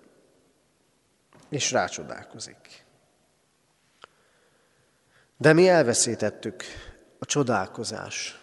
És 1.49 1.71
rácsodálkozik. 1.71 2.85
De 5.37 5.53
mi 5.53 5.69
elveszítettük 5.69 6.63
a 7.19 7.25
csodálkozás 7.25 8.41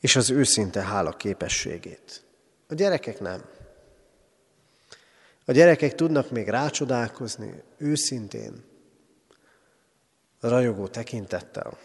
és 0.00 0.16
az 0.16 0.30
őszinte 0.30 0.82
hála 0.82 1.16
képességét. 1.16 2.24
A 2.68 2.74
gyerekek 2.74 3.20
nem. 3.20 3.63
A 5.44 5.52
gyerekek 5.52 5.94
tudnak 5.94 6.30
még 6.30 6.48
rácsodálkozni 6.48 7.62
őszintén, 7.76 8.64
rajogó 10.40 10.88
tekintettel. 10.88 11.78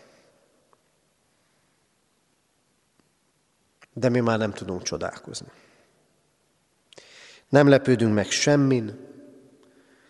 De 3.94 4.10
mi 4.10 4.20
már 4.20 4.38
nem 4.38 4.52
tudunk 4.52 4.84
csodálkozni. 4.84 5.48
Nem 7.50 7.68
lepődünk 7.68 8.14
meg 8.14 8.30
semmin, 8.30 9.08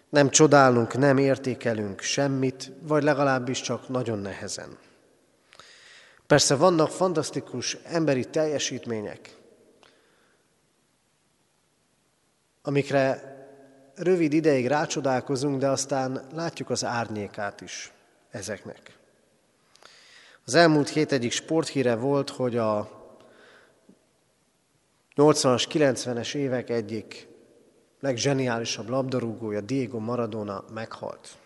nem 0.10 0.30
csodálunk, 0.30 0.98
nem 0.98 1.18
értékelünk 1.18 2.02
semmit, 2.02 2.72
vagy 2.82 3.04
legalábbis 3.04 3.62
csak 3.62 3.88
nagyon 3.88 4.20
nehezen. 4.20 4.78
Persze 6.28 6.56
vannak 6.56 6.90
fantasztikus 6.90 7.74
emberi 7.74 8.26
teljesítmények, 8.26 9.36
amikre 12.62 13.38
rövid 14.00 14.34
ideig 14.34 14.68
rácsodálkozunk, 14.68 15.60
de 15.60 15.70
aztán 15.70 16.28
látjuk 16.34 16.70
az 16.70 16.86
árnyékát 16.86 17.62
is 17.62 17.92
ezeknek. 18.30 18.98
Az 20.46 20.56
elmúlt 20.56 20.90
hét 20.90 21.12
egyik 21.12 21.32
sporthíre 21.32 21.96
volt, 21.96 22.30
hogy 22.30 22.58
a 22.58 22.98
80-as, 25.16 25.66
90-es 25.72 26.36
évek 26.36 26.70
egyik 26.70 27.28
legzseniálisabb 28.00 28.90
labdarúgója, 28.90 29.62
Diego 29.62 30.00
Maradona 30.00 30.64
meghalt. 30.74 31.38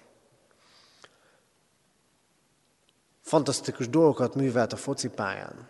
Fantasztikus 3.21 3.89
dolgokat 3.89 4.35
művelt 4.35 4.73
a 4.73 4.77
focipályán. 4.77 5.67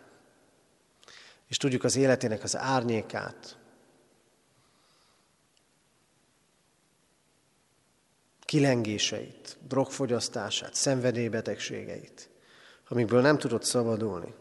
És 1.48 1.56
tudjuk 1.56 1.84
az 1.84 1.96
életének 1.96 2.42
az 2.42 2.56
árnyékát, 2.56 3.56
kilengéseit, 8.54 9.56
drogfogyasztását, 9.68 10.74
szenvedélybetegségeit, 10.74 12.30
amikből 12.88 13.20
nem 13.20 13.38
tudott 13.38 13.62
szabadulni. 13.64 14.34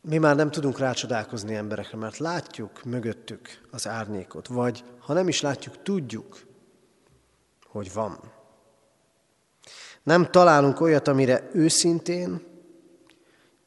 Mi 0.00 0.18
már 0.18 0.36
nem 0.36 0.50
tudunk 0.50 0.78
rácsodálkozni 0.78 1.54
emberekre, 1.54 1.98
mert 1.98 2.18
látjuk 2.18 2.84
mögöttük 2.84 3.60
az 3.70 3.86
árnyékot, 3.88 4.46
vagy 4.46 4.84
ha 4.98 5.12
nem 5.12 5.28
is 5.28 5.40
látjuk, 5.40 5.82
tudjuk, 5.82 6.40
hogy 7.64 7.92
van. 7.92 8.32
Nem 10.02 10.30
találunk 10.30 10.80
olyat, 10.80 11.08
amire 11.08 11.48
őszintén, 11.52 12.42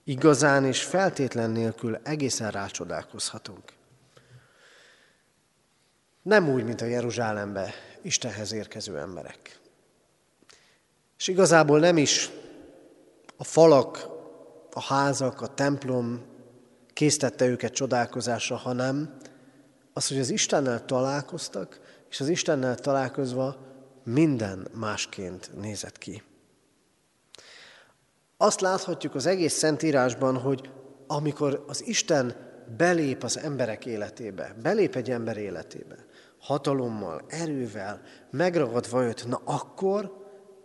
igazán 0.03 0.65
és 0.65 0.83
feltétlen 0.83 1.49
nélkül 1.49 1.95
egészen 2.03 2.51
rácsodálkozhatunk. 2.51 3.73
Nem 6.21 6.49
úgy, 6.49 6.63
mint 6.63 6.81
a 6.81 6.85
Jeruzsálembe 6.85 7.73
Istenhez 8.05 8.53
érkező 8.53 8.97
emberek. 8.97 9.59
És 11.17 11.27
igazából 11.27 11.79
nem 11.79 11.97
is 11.97 12.29
a 13.37 13.43
falak, 13.43 14.07
a 14.73 14.81
házak, 14.81 15.41
a 15.41 15.53
templom 15.53 16.25
késztette 16.93 17.45
őket 17.45 17.73
csodálkozásra, 17.73 18.55
hanem 18.55 19.17
az, 19.93 20.07
hogy 20.07 20.19
az 20.19 20.29
Istennel 20.29 20.85
találkoztak, 20.85 21.79
és 22.09 22.19
az 22.19 22.27
Istennel 22.27 22.75
találkozva 22.75 23.57
minden 24.03 24.67
másként 24.73 25.51
nézett 25.61 25.97
ki. 25.97 26.23
Azt 28.37 28.61
láthatjuk 28.61 29.15
az 29.15 29.25
egész 29.25 29.53
Szentírásban, 29.53 30.37
hogy 30.37 30.69
amikor 31.07 31.63
az 31.67 31.87
Isten 31.87 32.35
belép 32.77 33.23
az 33.23 33.37
emberek 33.37 33.85
életébe, 33.85 34.55
belép 34.61 34.95
egy 34.95 35.11
ember 35.11 35.37
életébe, 35.37 36.04
hatalommal, 36.45 37.25
erővel, 37.27 38.01
megragadva 38.29 39.03
őt, 39.03 39.27
na 39.27 39.41
akkor 39.43 40.23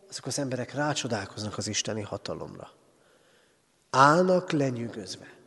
azok 0.09 0.27
az 0.27 0.39
emberek 0.39 0.75
rácsodálkoznak 0.75 1.59
az 1.59 1.67
isteni 1.67 2.01
hatalomra. 2.01 2.71
Állnak 3.91 4.51
lenyűgözve. 4.51 5.39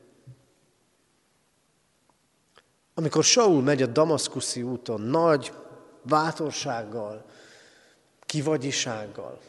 Amikor 2.93 3.23
Saul 3.23 3.61
megy 3.61 3.81
a 3.81 3.87
damaszkuszi 3.87 4.63
úton 4.63 5.01
nagy 5.01 5.53
bátorsággal, 6.03 7.25
kivagyisággal, 8.19 9.39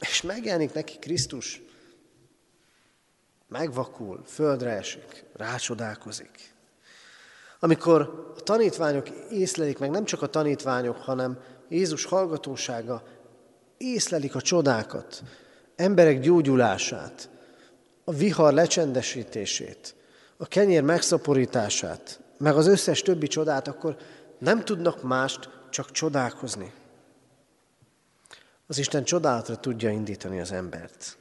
és 0.00 0.22
megjelenik 0.22 0.72
neki 0.72 0.98
Krisztus, 0.98 1.62
megvakul, 3.48 4.22
földre 4.24 4.70
esik, 4.70 5.24
rácsodálkozik. 5.32 6.55
Amikor 7.58 8.32
a 8.36 8.42
tanítványok 8.42 9.08
észlelik, 9.30 9.78
meg 9.78 9.90
nem 9.90 10.04
csak 10.04 10.22
a 10.22 10.26
tanítványok, 10.26 10.96
hanem 10.96 11.38
Jézus 11.68 12.04
hallgatósága 12.04 13.02
észlelik 13.76 14.34
a 14.34 14.40
csodákat, 14.40 15.22
emberek 15.76 16.20
gyógyulását, 16.20 17.30
a 18.04 18.12
vihar 18.12 18.52
lecsendesítését, 18.52 19.94
a 20.36 20.46
kenyér 20.46 20.82
megszaporítását, 20.82 22.20
meg 22.38 22.56
az 22.56 22.66
összes 22.66 23.02
többi 23.02 23.26
csodát, 23.26 23.68
akkor 23.68 23.96
nem 24.38 24.64
tudnak 24.64 25.02
mást, 25.02 25.48
csak 25.70 25.90
csodálkozni. 25.90 26.72
Az 28.66 28.78
Isten 28.78 29.04
csodálatra 29.04 29.56
tudja 29.56 29.90
indítani 29.90 30.40
az 30.40 30.52
embert. 30.52 31.18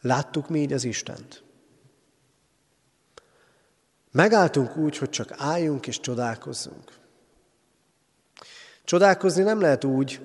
Láttuk 0.00 0.48
mi 0.48 0.60
így 0.60 0.72
az 0.72 0.84
Istent? 0.84 1.42
Megálltunk 4.10 4.76
úgy, 4.76 4.98
hogy 4.98 5.10
csak 5.10 5.32
álljunk 5.36 5.86
és 5.86 6.00
csodálkozzunk. 6.00 6.98
Csodálkozni 8.84 9.42
nem 9.42 9.60
lehet 9.60 9.84
úgy, 9.84 10.20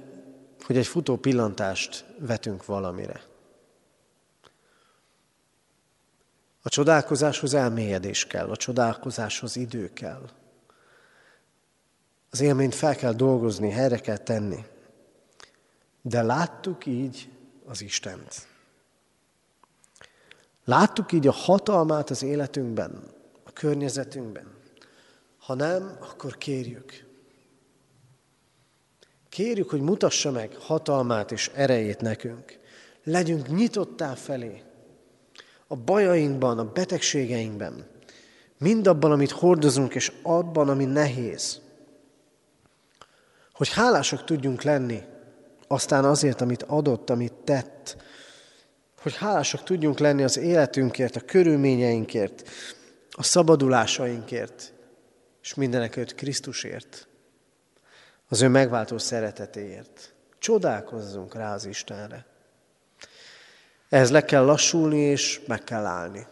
hogy 0.65 0.77
egy 0.77 0.87
futó 0.87 1.17
pillantást 1.17 2.05
vetünk 2.19 2.65
valamire. 2.65 3.21
A 6.61 6.69
csodálkozáshoz 6.69 7.53
elmélyedés 7.53 8.27
kell, 8.27 8.49
a 8.49 8.55
csodálkozáshoz 8.55 9.55
idő 9.55 9.93
kell. 9.93 10.29
Az 12.29 12.41
élményt 12.41 12.75
fel 12.75 12.95
kell 12.95 13.13
dolgozni, 13.13 13.69
helyre 13.69 13.97
kell 13.97 14.17
tenni. 14.17 14.65
De 16.01 16.21
láttuk 16.21 16.85
így 16.85 17.29
az 17.65 17.81
Istent. 17.81 18.47
Láttuk 20.63 21.11
így 21.11 21.27
a 21.27 21.31
hatalmát 21.31 22.09
az 22.09 22.23
életünkben, 22.23 23.13
környezetünkben. 23.55 24.47
Ha 25.37 25.53
nem, 25.53 25.97
akkor 26.01 26.37
kérjük. 26.37 27.05
Kérjük, 29.29 29.69
hogy 29.69 29.81
mutassa 29.81 30.31
meg 30.31 30.55
hatalmát 30.59 31.31
és 31.31 31.51
erejét 31.53 32.01
nekünk. 32.01 32.59
Legyünk 33.03 33.47
nyitottá 33.47 34.13
felé. 34.13 34.61
A 35.67 35.75
bajainkban, 35.75 36.59
a 36.59 36.71
betegségeinkben. 36.71 37.87
Mindabban, 38.57 39.11
amit 39.11 39.31
hordozunk, 39.31 39.95
és 39.95 40.11
abban, 40.21 40.69
ami 40.69 40.85
nehéz. 40.85 41.59
Hogy 43.53 43.69
hálásak 43.69 44.23
tudjunk 44.23 44.61
lenni, 44.61 45.03
aztán 45.67 46.05
azért, 46.05 46.41
amit 46.41 46.63
adott, 46.63 47.09
amit 47.09 47.33
tett. 47.33 47.97
Hogy 49.01 49.15
hálásak 49.15 49.63
tudjunk 49.63 49.99
lenni 49.99 50.23
az 50.23 50.37
életünkért, 50.37 51.15
a 51.15 51.21
körülményeinkért, 51.25 52.49
a 53.15 53.23
szabadulásainkért, 53.23 54.73
és 55.41 55.53
mindenekőt 55.53 56.15
Krisztusért 56.15 57.07
az 58.27 58.41
ő 58.41 58.47
megváltó 58.47 58.97
szeretetéért. 58.97 60.13
Csodálkozzunk 60.39 61.35
rá 61.35 61.53
az 61.53 61.65
Istenre. 61.65 62.25
Ehhez 63.89 64.11
le 64.11 64.23
kell 64.25 64.45
lassulni, 64.45 64.99
és 64.99 65.41
meg 65.47 65.63
kell 65.63 65.85
állni. 65.85 66.27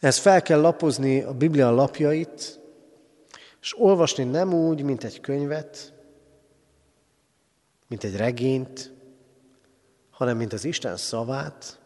Ez 0.00 0.18
fel 0.18 0.42
kell 0.42 0.60
lapozni 0.60 1.22
a 1.22 1.32
Biblia 1.32 1.70
lapjait, 1.70 2.60
és 3.60 3.80
olvasni 3.80 4.24
nem 4.24 4.54
úgy, 4.54 4.82
mint 4.82 5.04
egy 5.04 5.20
könyvet, 5.20 5.92
mint 7.88 8.04
egy 8.04 8.16
regényt, 8.16 8.92
hanem 10.10 10.36
mint 10.36 10.52
az 10.52 10.64
Isten 10.64 10.96
szavát, 10.96 11.80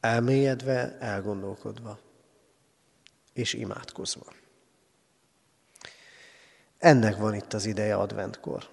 elmélyedve, 0.00 0.96
elgondolkodva 1.00 1.98
és 3.32 3.52
imádkozva. 3.52 4.32
Ennek 6.78 7.16
van 7.16 7.34
itt 7.34 7.52
az 7.52 7.66
ideje 7.66 7.94
adventkor. 7.94 8.68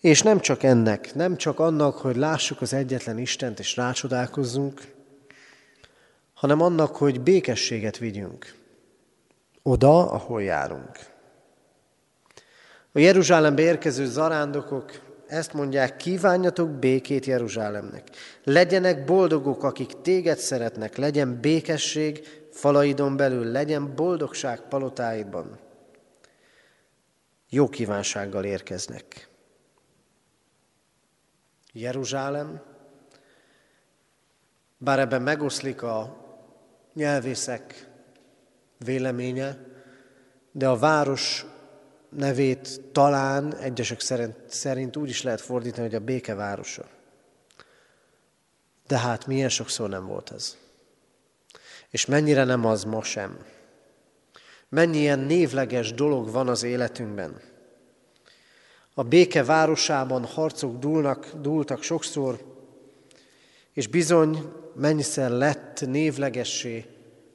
És 0.00 0.22
nem 0.22 0.40
csak 0.40 0.62
ennek, 0.62 1.14
nem 1.14 1.36
csak 1.36 1.58
annak, 1.58 1.96
hogy 1.96 2.16
lássuk 2.16 2.60
az 2.60 2.72
egyetlen 2.72 3.18
Istent 3.18 3.58
és 3.58 3.76
rácsodálkozzunk, 3.76 4.92
hanem 6.34 6.60
annak, 6.60 6.96
hogy 6.96 7.20
békességet 7.20 7.98
vigyünk 7.98 8.54
oda, 9.62 10.10
ahol 10.10 10.42
járunk. 10.42 10.98
A 12.92 12.98
Jeruzsálembe 12.98 13.62
érkező 13.62 14.06
zarándokok 14.06 15.11
ezt 15.32 15.52
mondják, 15.52 15.96
kívánjatok 15.96 16.70
békét 16.70 17.26
Jeruzsálemnek. 17.26 18.08
Legyenek 18.44 19.04
boldogok, 19.04 19.62
akik 19.62 20.00
téged 20.02 20.38
szeretnek, 20.38 20.96
legyen 20.96 21.40
békesség 21.40 22.26
falaidon 22.50 23.16
belül, 23.16 23.44
legyen 23.44 23.94
boldogság 23.94 24.60
palotáidban 24.60 25.58
jó 27.48 27.68
kívánsággal 27.68 28.44
érkeznek. 28.44 29.28
Jeruzsálem, 31.72 32.62
bár 34.78 34.98
ebben 34.98 35.22
megoszlik 35.22 35.82
a 35.82 36.16
nyelvészek 36.94 37.88
véleménye, 38.78 39.58
de 40.52 40.68
a 40.68 40.76
város 40.78 41.46
nevét 42.16 42.80
talán 42.92 43.56
egyesek 43.56 44.00
szerint, 44.00 44.36
szerint 44.46 44.96
úgy 44.96 45.08
is 45.08 45.22
lehet 45.22 45.40
fordítani, 45.40 45.86
hogy 45.86 45.94
a 45.94 46.04
béke 46.04 46.34
városa. 46.34 46.84
De 48.86 48.98
hát 48.98 49.26
milyen 49.26 49.48
sokszor 49.48 49.88
nem 49.88 50.06
volt 50.06 50.30
ez. 50.30 50.56
És 51.90 52.06
mennyire 52.06 52.44
nem 52.44 52.64
az 52.64 52.84
ma 52.84 53.02
sem. 53.02 53.38
Mennyi 54.68 54.98
ilyen 54.98 55.18
névleges 55.18 55.92
dolog 55.92 56.30
van 56.30 56.48
az 56.48 56.62
életünkben. 56.62 57.40
A 58.94 59.02
béke 59.02 59.44
városában 59.44 60.24
harcok 60.24 60.78
dúlnak, 60.78 61.32
dúltak 61.40 61.82
sokszor, 61.82 62.52
és 63.72 63.86
bizony 63.86 64.52
mennyiszer 64.74 65.30
lett 65.30 65.86
névlegessé 65.86 66.86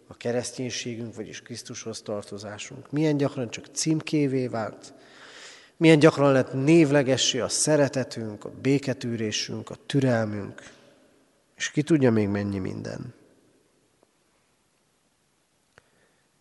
a 0.08 0.18
kereszténységünk, 0.18 1.16
vagyis 1.16 1.42
Krisztushoz 1.42 2.02
tartozásunk. 2.02 2.92
Milyen 2.92 3.18
gyakran 3.18 3.50
csak 3.50 3.66
címkévé 3.66 4.48
vált, 4.48 4.94
milyen 5.78 6.00
gyakran 6.00 6.32
lett 6.32 6.54
névlegessé 6.54 7.40
a 7.40 7.50
szeretetünk, 7.50 8.46
a 8.46 8.50
béketűrésünk, 8.50 9.70
a 9.70 9.76
türelmünk, 9.86 10.62
és 11.56 11.72
ki 11.72 11.84
tudja 11.84 12.12
még 12.12 12.28
mennyi 12.28 12.60
minden. 12.60 13.14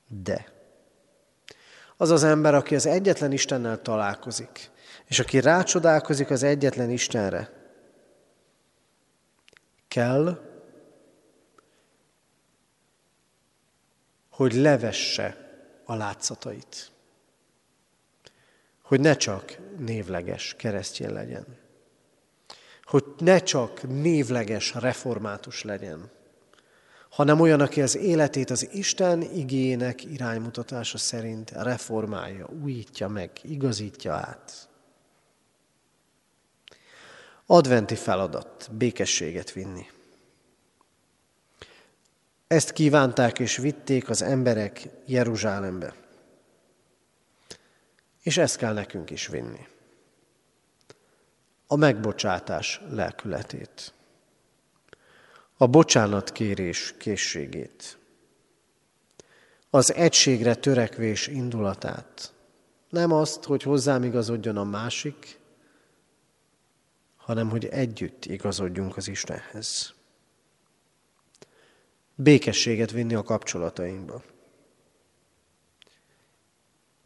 De 0.09 0.53
az 1.97 2.11
az 2.11 2.25
ember, 2.25 2.55
aki 2.55 2.75
az 2.75 2.87
egyetlen 2.87 3.33
Istennel 3.33 3.83
találkozik, 3.83 4.71
és 5.07 5.19
aki 5.19 5.41
rácsodálkozik 5.41 6.31
az 6.31 6.43
egyetlen 6.43 6.91
Istenre, 6.91 7.57
kell, 9.89 10.46
hogy 14.37 14.53
levesse 14.53 15.37
a 15.85 15.95
látszatait. 15.95 16.91
Hogy 18.83 19.01
ne 19.01 19.17
csak 19.17 19.59
névleges 19.79 20.55
keresztjén 20.59 21.13
legyen. 21.13 21.47
Hogy 22.85 23.05
ne 23.19 23.39
csak 23.39 23.83
névleges 23.83 24.75
református 24.75 25.63
legyen, 25.63 26.11
hanem 27.11 27.41
olyan, 27.41 27.61
aki 27.61 27.83
az 27.83 27.97
életét 27.97 28.51
az 28.51 28.69
Isten 28.73 29.23
igének 29.23 30.05
iránymutatása 30.05 30.99
szerint 30.99 31.51
reformálja, 31.51 32.49
újítja 32.63 33.09
meg, 33.09 33.31
igazítja 33.43 34.13
át. 34.13 34.69
Adventi 37.47 37.95
feladat, 37.95 38.69
békességet 38.73 39.53
vinni. 39.53 39.87
Ezt 42.47 42.73
kívánták 42.73 43.39
és 43.39 43.57
vitték 43.57 44.09
az 44.09 44.23
emberek 44.23 44.89
Jeruzsálembe. 45.07 45.95
És 48.23 48.37
ezt 48.37 48.57
kell 48.57 48.73
nekünk 48.73 49.11
is 49.11 49.27
vinni. 49.27 49.67
A 51.67 51.77
megbocsátás 51.77 52.81
lelkületét 52.91 53.95
a 55.57 55.67
bocsánatkérés 55.67 56.95
készségét, 56.99 57.99
az 59.71 59.95
egységre 59.95 60.55
törekvés 60.55 61.27
indulatát, 61.27 62.33
nem 62.89 63.13
azt, 63.13 63.45
hogy 63.45 63.63
hozzám 63.63 64.03
igazodjon 64.03 64.57
a 64.57 64.65
másik, 64.65 65.39
hanem 67.17 67.51
hogy 67.51 67.65
együtt 67.67 68.25
igazodjunk 68.25 68.97
az 68.97 69.09
Istenhez. 69.09 69.95
Békességet 72.19 72.91
vinni 72.91 73.15
a 73.15 73.23
kapcsolatainkba. 73.23 74.23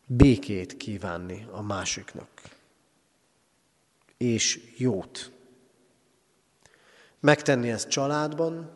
Békét 0.07 0.77
kívánni 0.77 1.47
a 1.51 1.63
másiknak. 1.63 2.29
És 4.17 4.75
jót 4.77 5.33
Megtenni 7.21 7.71
ezt 7.71 7.89
családban, 7.89 8.71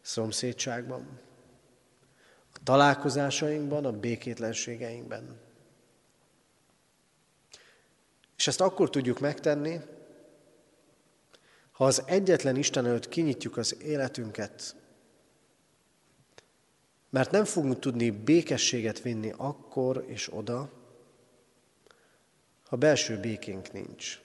szomszédságban, 0.00 1.20
a 2.52 2.58
találkozásainkban, 2.64 3.84
a 3.84 3.92
békétlenségeinkben. 3.92 5.40
És 8.36 8.46
ezt 8.46 8.60
akkor 8.60 8.90
tudjuk 8.90 9.20
megtenni, 9.20 9.80
ha 11.72 11.84
az 11.84 12.02
egyetlen 12.06 12.56
Isten 12.56 12.86
előtt 12.86 13.08
kinyitjuk 13.08 13.56
az 13.56 13.82
életünket, 13.82 14.76
mert 17.10 17.30
nem 17.30 17.44
fogunk 17.44 17.78
tudni 17.78 18.10
békességet 18.10 19.00
vinni 19.02 19.32
akkor 19.36 20.04
és 20.08 20.32
oda, 20.32 20.72
ha 22.66 22.76
belső 22.76 23.20
békénk 23.20 23.72
nincs. 23.72 24.20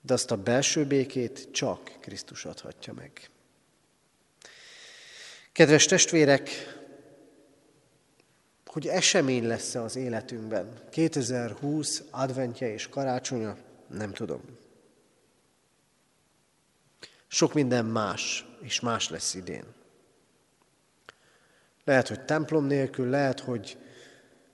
De 0.00 0.12
azt 0.12 0.30
a 0.30 0.36
belső 0.36 0.86
békét 0.86 1.48
csak 1.52 1.98
Krisztus 2.00 2.44
adhatja 2.44 2.92
meg. 2.92 3.30
Kedves 5.52 5.86
testvérek, 5.86 6.50
hogy 8.66 8.86
esemény 8.86 9.46
lesz-e 9.46 9.82
az 9.82 9.96
életünkben, 9.96 10.88
2020 10.90 12.02
adventje 12.10 12.72
és 12.72 12.88
karácsonya, 12.88 13.56
nem 13.86 14.12
tudom. 14.12 14.40
Sok 17.26 17.54
minden 17.54 17.84
más, 17.84 18.46
és 18.60 18.80
más 18.80 19.08
lesz 19.08 19.34
idén. 19.34 19.64
Lehet, 21.84 22.08
hogy 22.08 22.24
templom 22.24 22.64
nélkül, 22.64 23.08
lehet, 23.08 23.40
hogy 23.40 23.78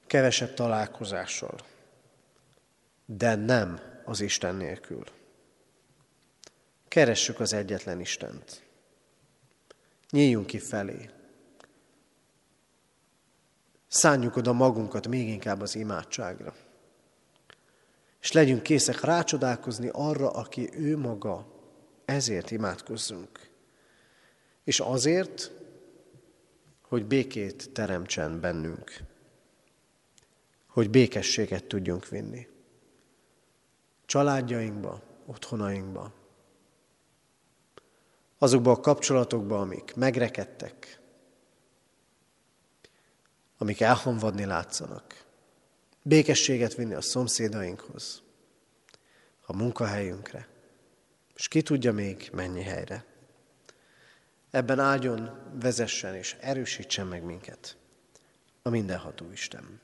kevesebb 0.07 0.55
találkozással, 0.55 1.59
de 3.07 3.35
nem 3.35 3.81
az 4.05 4.21
Isten 4.21 4.55
nélkül. 4.55 5.05
Keressük 6.89 7.41
az 7.41 7.53
egyetlen 7.53 8.01
Istent. 8.01 8.63
Nyíljunk 10.11 10.47
ki 10.47 10.59
felé. 10.59 11.11
Szánjuk 13.89 14.37
oda 14.37 14.53
magunkat 14.53 15.09
még 15.09 15.29
inkább 15.29 15.61
az 15.61 15.75
imádságra. 15.75 16.55
És 18.21 18.33
legyünk 18.33 18.63
készek 18.63 19.01
rácsodálkozni 19.01 19.89
arra, 19.93 20.31
aki 20.31 20.69
ő 20.73 20.97
maga. 20.97 21.47
Ezért 22.05 22.51
imádkozzunk. 22.51 23.51
És 24.65 24.81
azért, 24.81 25.58
hogy 26.89 27.07
békét 27.07 27.71
teremtsen 27.73 28.41
bennünk. 28.41 28.97
Hogy 30.67 30.91
békességet 30.91 31.65
tudjunk 31.65 32.09
vinni. 32.09 32.49
Családjainkba, 34.07 35.03
otthonainkba, 35.27 36.13
azokba 38.39 38.71
a 38.71 38.81
kapcsolatokba, 38.81 39.61
amik 39.61 39.95
megrekedtek, 39.95 41.01
amik 43.59 43.81
elhonvadni 43.81 44.45
látszanak. 44.45 45.25
Békességet 46.03 46.75
vinni 46.75 46.95
a 46.95 47.01
szomszédainkhoz, 47.01 48.23
a 49.47 49.57
munkahelyünkre, 49.57 50.49
és 51.35 51.49
ki 51.49 51.63
tudja 51.63 51.93
még 51.93 52.31
mennyi 52.33 52.63
helyre. 52.63 53.05
Ebben 54.51 54.79
áldjon, 54.79 55.31
vezessen 55.61 56.15
és 56.15 56.37
erősítsen 56.41 57.07
meg 57.07 57.23
minket 57.23 57.77
a 58.63 58.69
mindenható 58.69 59.31
Isten. 59.31 59.81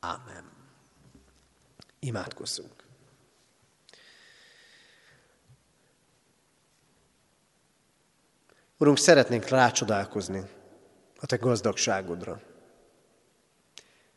Ámen. 0.00 0.44
Imádkozzunk. 1.98 2.84
Urunk, 8.78 8.98
szeretnénk 8.98 9.48
rácsodálkozni 9.48 10.42
a 11.20 11.26
Te 11.26 11.36
gazdagságodra. 11.36 12.40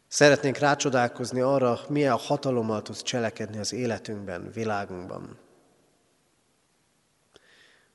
Szeretnénk 0.08 0.58
rácsodálkozni 0.58 1.40
arra, 1.40 1.80
milyen 1.90 2.18
hatalommal 2.18 2.82
tudsz 2.82 3.02
cselekedni 3.02 3.58
az 3.58 3.74
életünkben, 3.74 4.52
világunkban. 4.52 5.40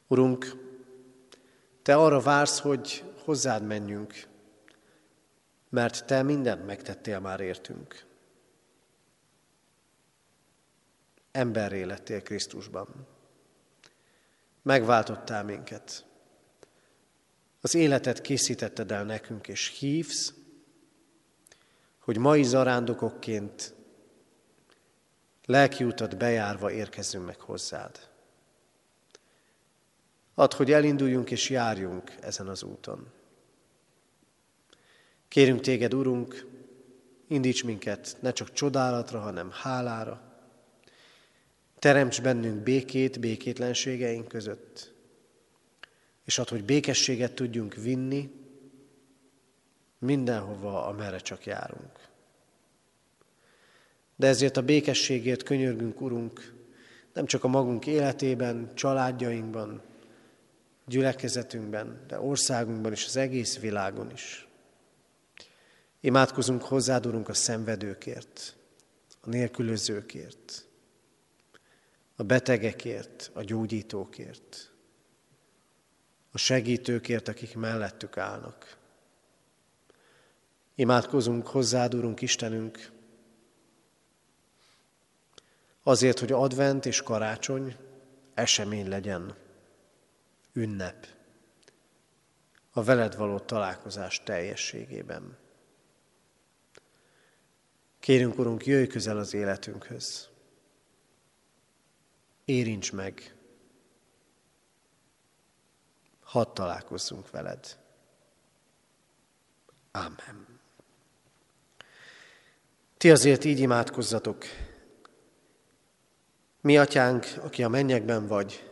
Urunk, 0.07 0.68
Te 1.83 1.97
arra 1.97 2.21
vársz, 2.21 2.61
hogy 2.61 3.05
hozzád 3.25 3.63
menjünk, 3.63 4.27
mert 5.69 6.07
Te 6.07 6.23
mindent 6.23 6.67
megtettél 6.67 7.21
már 7.21 7.41
értünk. 7.41 8.07
Emberré 11.31 11.83
lettél 11.83 12.23
Krisztusban. 12.23 13.07
Megváltottál 14.63 15.45
minket. 15.45 16.07
Az 17.61 17.75
életet 17.75 18.21
készítetted 18.21 18.93
el 18.93 19.05
nekünk, 19.05 19.49
és 19.49 19.79
hívsz, 19.79 20.35
hogy 21.99 22.19
mai 22.19 22.43
zarándokokként 22.43 23.75
lelki 25.45 25.85
utat 25.85 26.17
bejárva 26.17 26.71
érkezzünk 26.71 27.27
meg 27.27 27.41
hozzád. 27.41 28.08
Add, 30.39 30.55
hogy 30.55 30.73
elinduljunk 30.73 31.31
és 31.31 31.51
járjunk 31.51 32.15
ezen 32.21 32.49
az 32.49 32.63
úton. 32.63 33.07
Kérünk 35.29 35.61
téged, 35.61 35.95
Urunk, 35.95 36.47
indíts 37.29 37.65
minket 37.65 38.17
ne 38.21 38.33
csak 38.33 38.53
csodálatra, 38.53 39.21
hanem 39.21 39.51
hálára. 39.51 40.23
Teremts 41.79 42.23
bennünk 42.23 42.63
békét 42.63 43.21
békétlenségeink 43.21 44.29
között 44.29 44.93
és 46.25 46.39
ad, 46.39 46.49
hogy 46.49 46.65
békességet 46.65 47.35
tudjunk 47.35 47.75
vinni 47.75 48.31
mindenhova, 49.99 50.87
amerre 50.87 51.19
csak 51.19 51.47
járunk. 51.47 52.09
De 54.17 54.27
ezért 54.27 54.57
a 54.57 54.63
békességért 54.63 55.43
könyörgünk, 55.43 56.01
Urunk, 56.01 56.55
nem 57.13 57.27
csak 57.27 57.45
a 57.45 57.49
magunk 57.49 57.87
életében, 57.87 58.75
családjainkban, 58.75 59.83
gyülekezetünkben, 60.89 62.05
de 62.07 62.21
országunkban 62.21 62.93
és 62.93 63.07
az 63.07 63.17
egész 63.17 63.59
világon 63.59 64.11
is. 64.11 64.49
Imádkozunk 66.01 66.63
hozzád, 66.63 67.07
Urunk, 67.07 67.29
a 67.29 67.35
szenvedőkért, 67.35 68.57
a 69.21 69.29
nélkülözőkért, 69.29 70.67
a 72.17 72.23
betegekért, 72.23 73.31
a 73.35 73.43
gyógyítókért 73.43 74.73
a 76.39 76.39
segítőkért, 76.39 77.29
akik 77.29 77.57
mellettük 77.57 78.17
állnak. 78.17 78.77
Imádkozunk 80.75 81.47
hozzád, 81.47 81.95
Urunk 81.95 82.21
Istenünk, 82.21 82.91
azért, 85.83 86.19
hogy 86.19 86.33
advent 86.33 86.87
és 86.87 87.03
karácsony 87.03 87.77
esemény 88.35 88.89
legyen, 88.89 89.35
ünnep, 90.59 91.07
a 92.71 92.83
veled 92.83 93.17
való 93.17 93.39
találkozás 93.39 94.23
teljességében. 94.23 95.37
Kérünk, 97.99 98.39
Urunk, 98.39 98.67
jöjj 98.67 98.87
közel 98.87 99.19
az 99.19 99.35
életünkhöz. 99.35 100.29
Érints 102.45 102.93
meg 102.93 103.37
hadd 106.23 106.55
találkozzunk 106.55 107.31
veled. 107.31 107.79
Ámen. 109.91 110.61
Ti 112.97 113.11
azért 113.11 113.45
így 113.45 113.59
imádkozzatok. 113.59 114.45
Mi, 116.61 116.79
atyánk, 116.79 117.27
aki 117.41 117.63
a 117.63 117.69
mennyekben 117.69 118.27
vagy, 118.27 118.68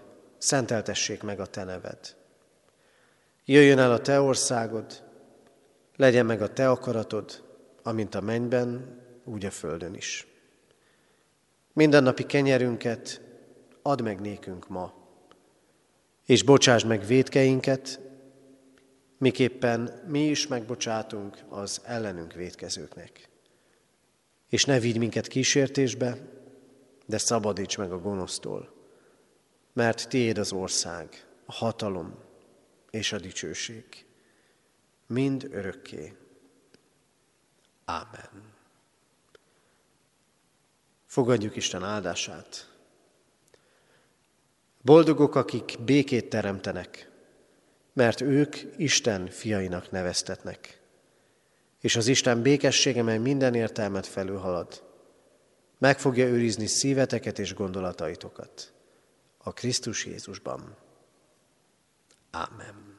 szenteltessék 0.46 1.22
meg 1.22 1.40
a 1.40 1.46
te 1.46 1.64
neved. 1.64 2.16
Jöjjön 3.44 3.78
el 3.78 3.92
a 3.92 4.00
te 4.00 4.20
országod, 4.20 5.02
legyen 5.96 6.26
meg 6.26 6.42
a 6.42 6.52
te 6.52 6.70
akaratod, 6.70 7.42
amint 7.82 8.14
a 8.14 8.20
mennyben, 8.20 9.00
úgy 9.24 9.44
a 9.44 9.50
földön 9.50 9.94
is. 9.94 10.26
Mindennapi 11.72 12.26
kenyerünket 12.26 13.20
add 13.82 14.02
meg 14.02 14.20
nékünk 14.20 14.68
ma, 14.68 14.94
és 16.26 16.42
bocsáss 16.42 16.84
meg 16.84 17.06
védkeinket, 17.06 18.00
miképpen 19.18 20.02
mi 20.06 20.26
is 20.26 20.46
megbocsátunk 20.46 21.36
az 21.48 21.80
ellenünk 21.84 22.32
védkezőknek. 22.32 23.28
És 24.48 24.64
ne 24.64 24.80
vigy 24.80 24.98
minket 24.98 25.26
kísértésbe, 25.26 26.18
de 27.06 27.18
szabadíts 27.18 27.78
meg 27.78 27.92
a 27.92 27.98
gonosztól, 27.98 28.75
mert 29.76 30.08
tiéd 30.08 30.38
az 30.38 30.52
ország, 30.52 31.26
a 31.46 31.52
hatalom 31.52 32.18
és 32.90 33.12
a 33.12 33.18
dicsőség, 33.18 33.84
mind 35.06 35.48
örökké. 35.50 36.16
Ámen. 37.84 38.54
Fogadjuk 41.06 41.56
Isten 41.56 41.84
áldását. 41.84 42.70
Boldogok, 44.82 45.34
akik 45.34 45.76
békét 45.84 46.28
teremtenek, 46.28 47.10
mert 47.92 48.20
ők 48.20 48.56
Isten 48.76 49.26
fiainak 49.26 49.90
neveztetnek. 49.90 50.80
És 51.80 51.96
az 51.96 52.06
Isten 52.06 52.42
békessége, 52.42 53.02
mely 53.02 53.18
minden 53.18 53.54
értelmet 53.54 54.06
felülhalad, 54.06 54.82
meg 55.78 55.98
fogja 55.98 56.26
őrizni 56.26 56.66
szíveteket 56.66 57.38
és 57.38 57.54
gondolataitokat 57.54 58.74
a 59.46 59.52
Krisztus 59.52 60.06
Jézusban. 60.06 60.76
Ámen. 62.30 62.95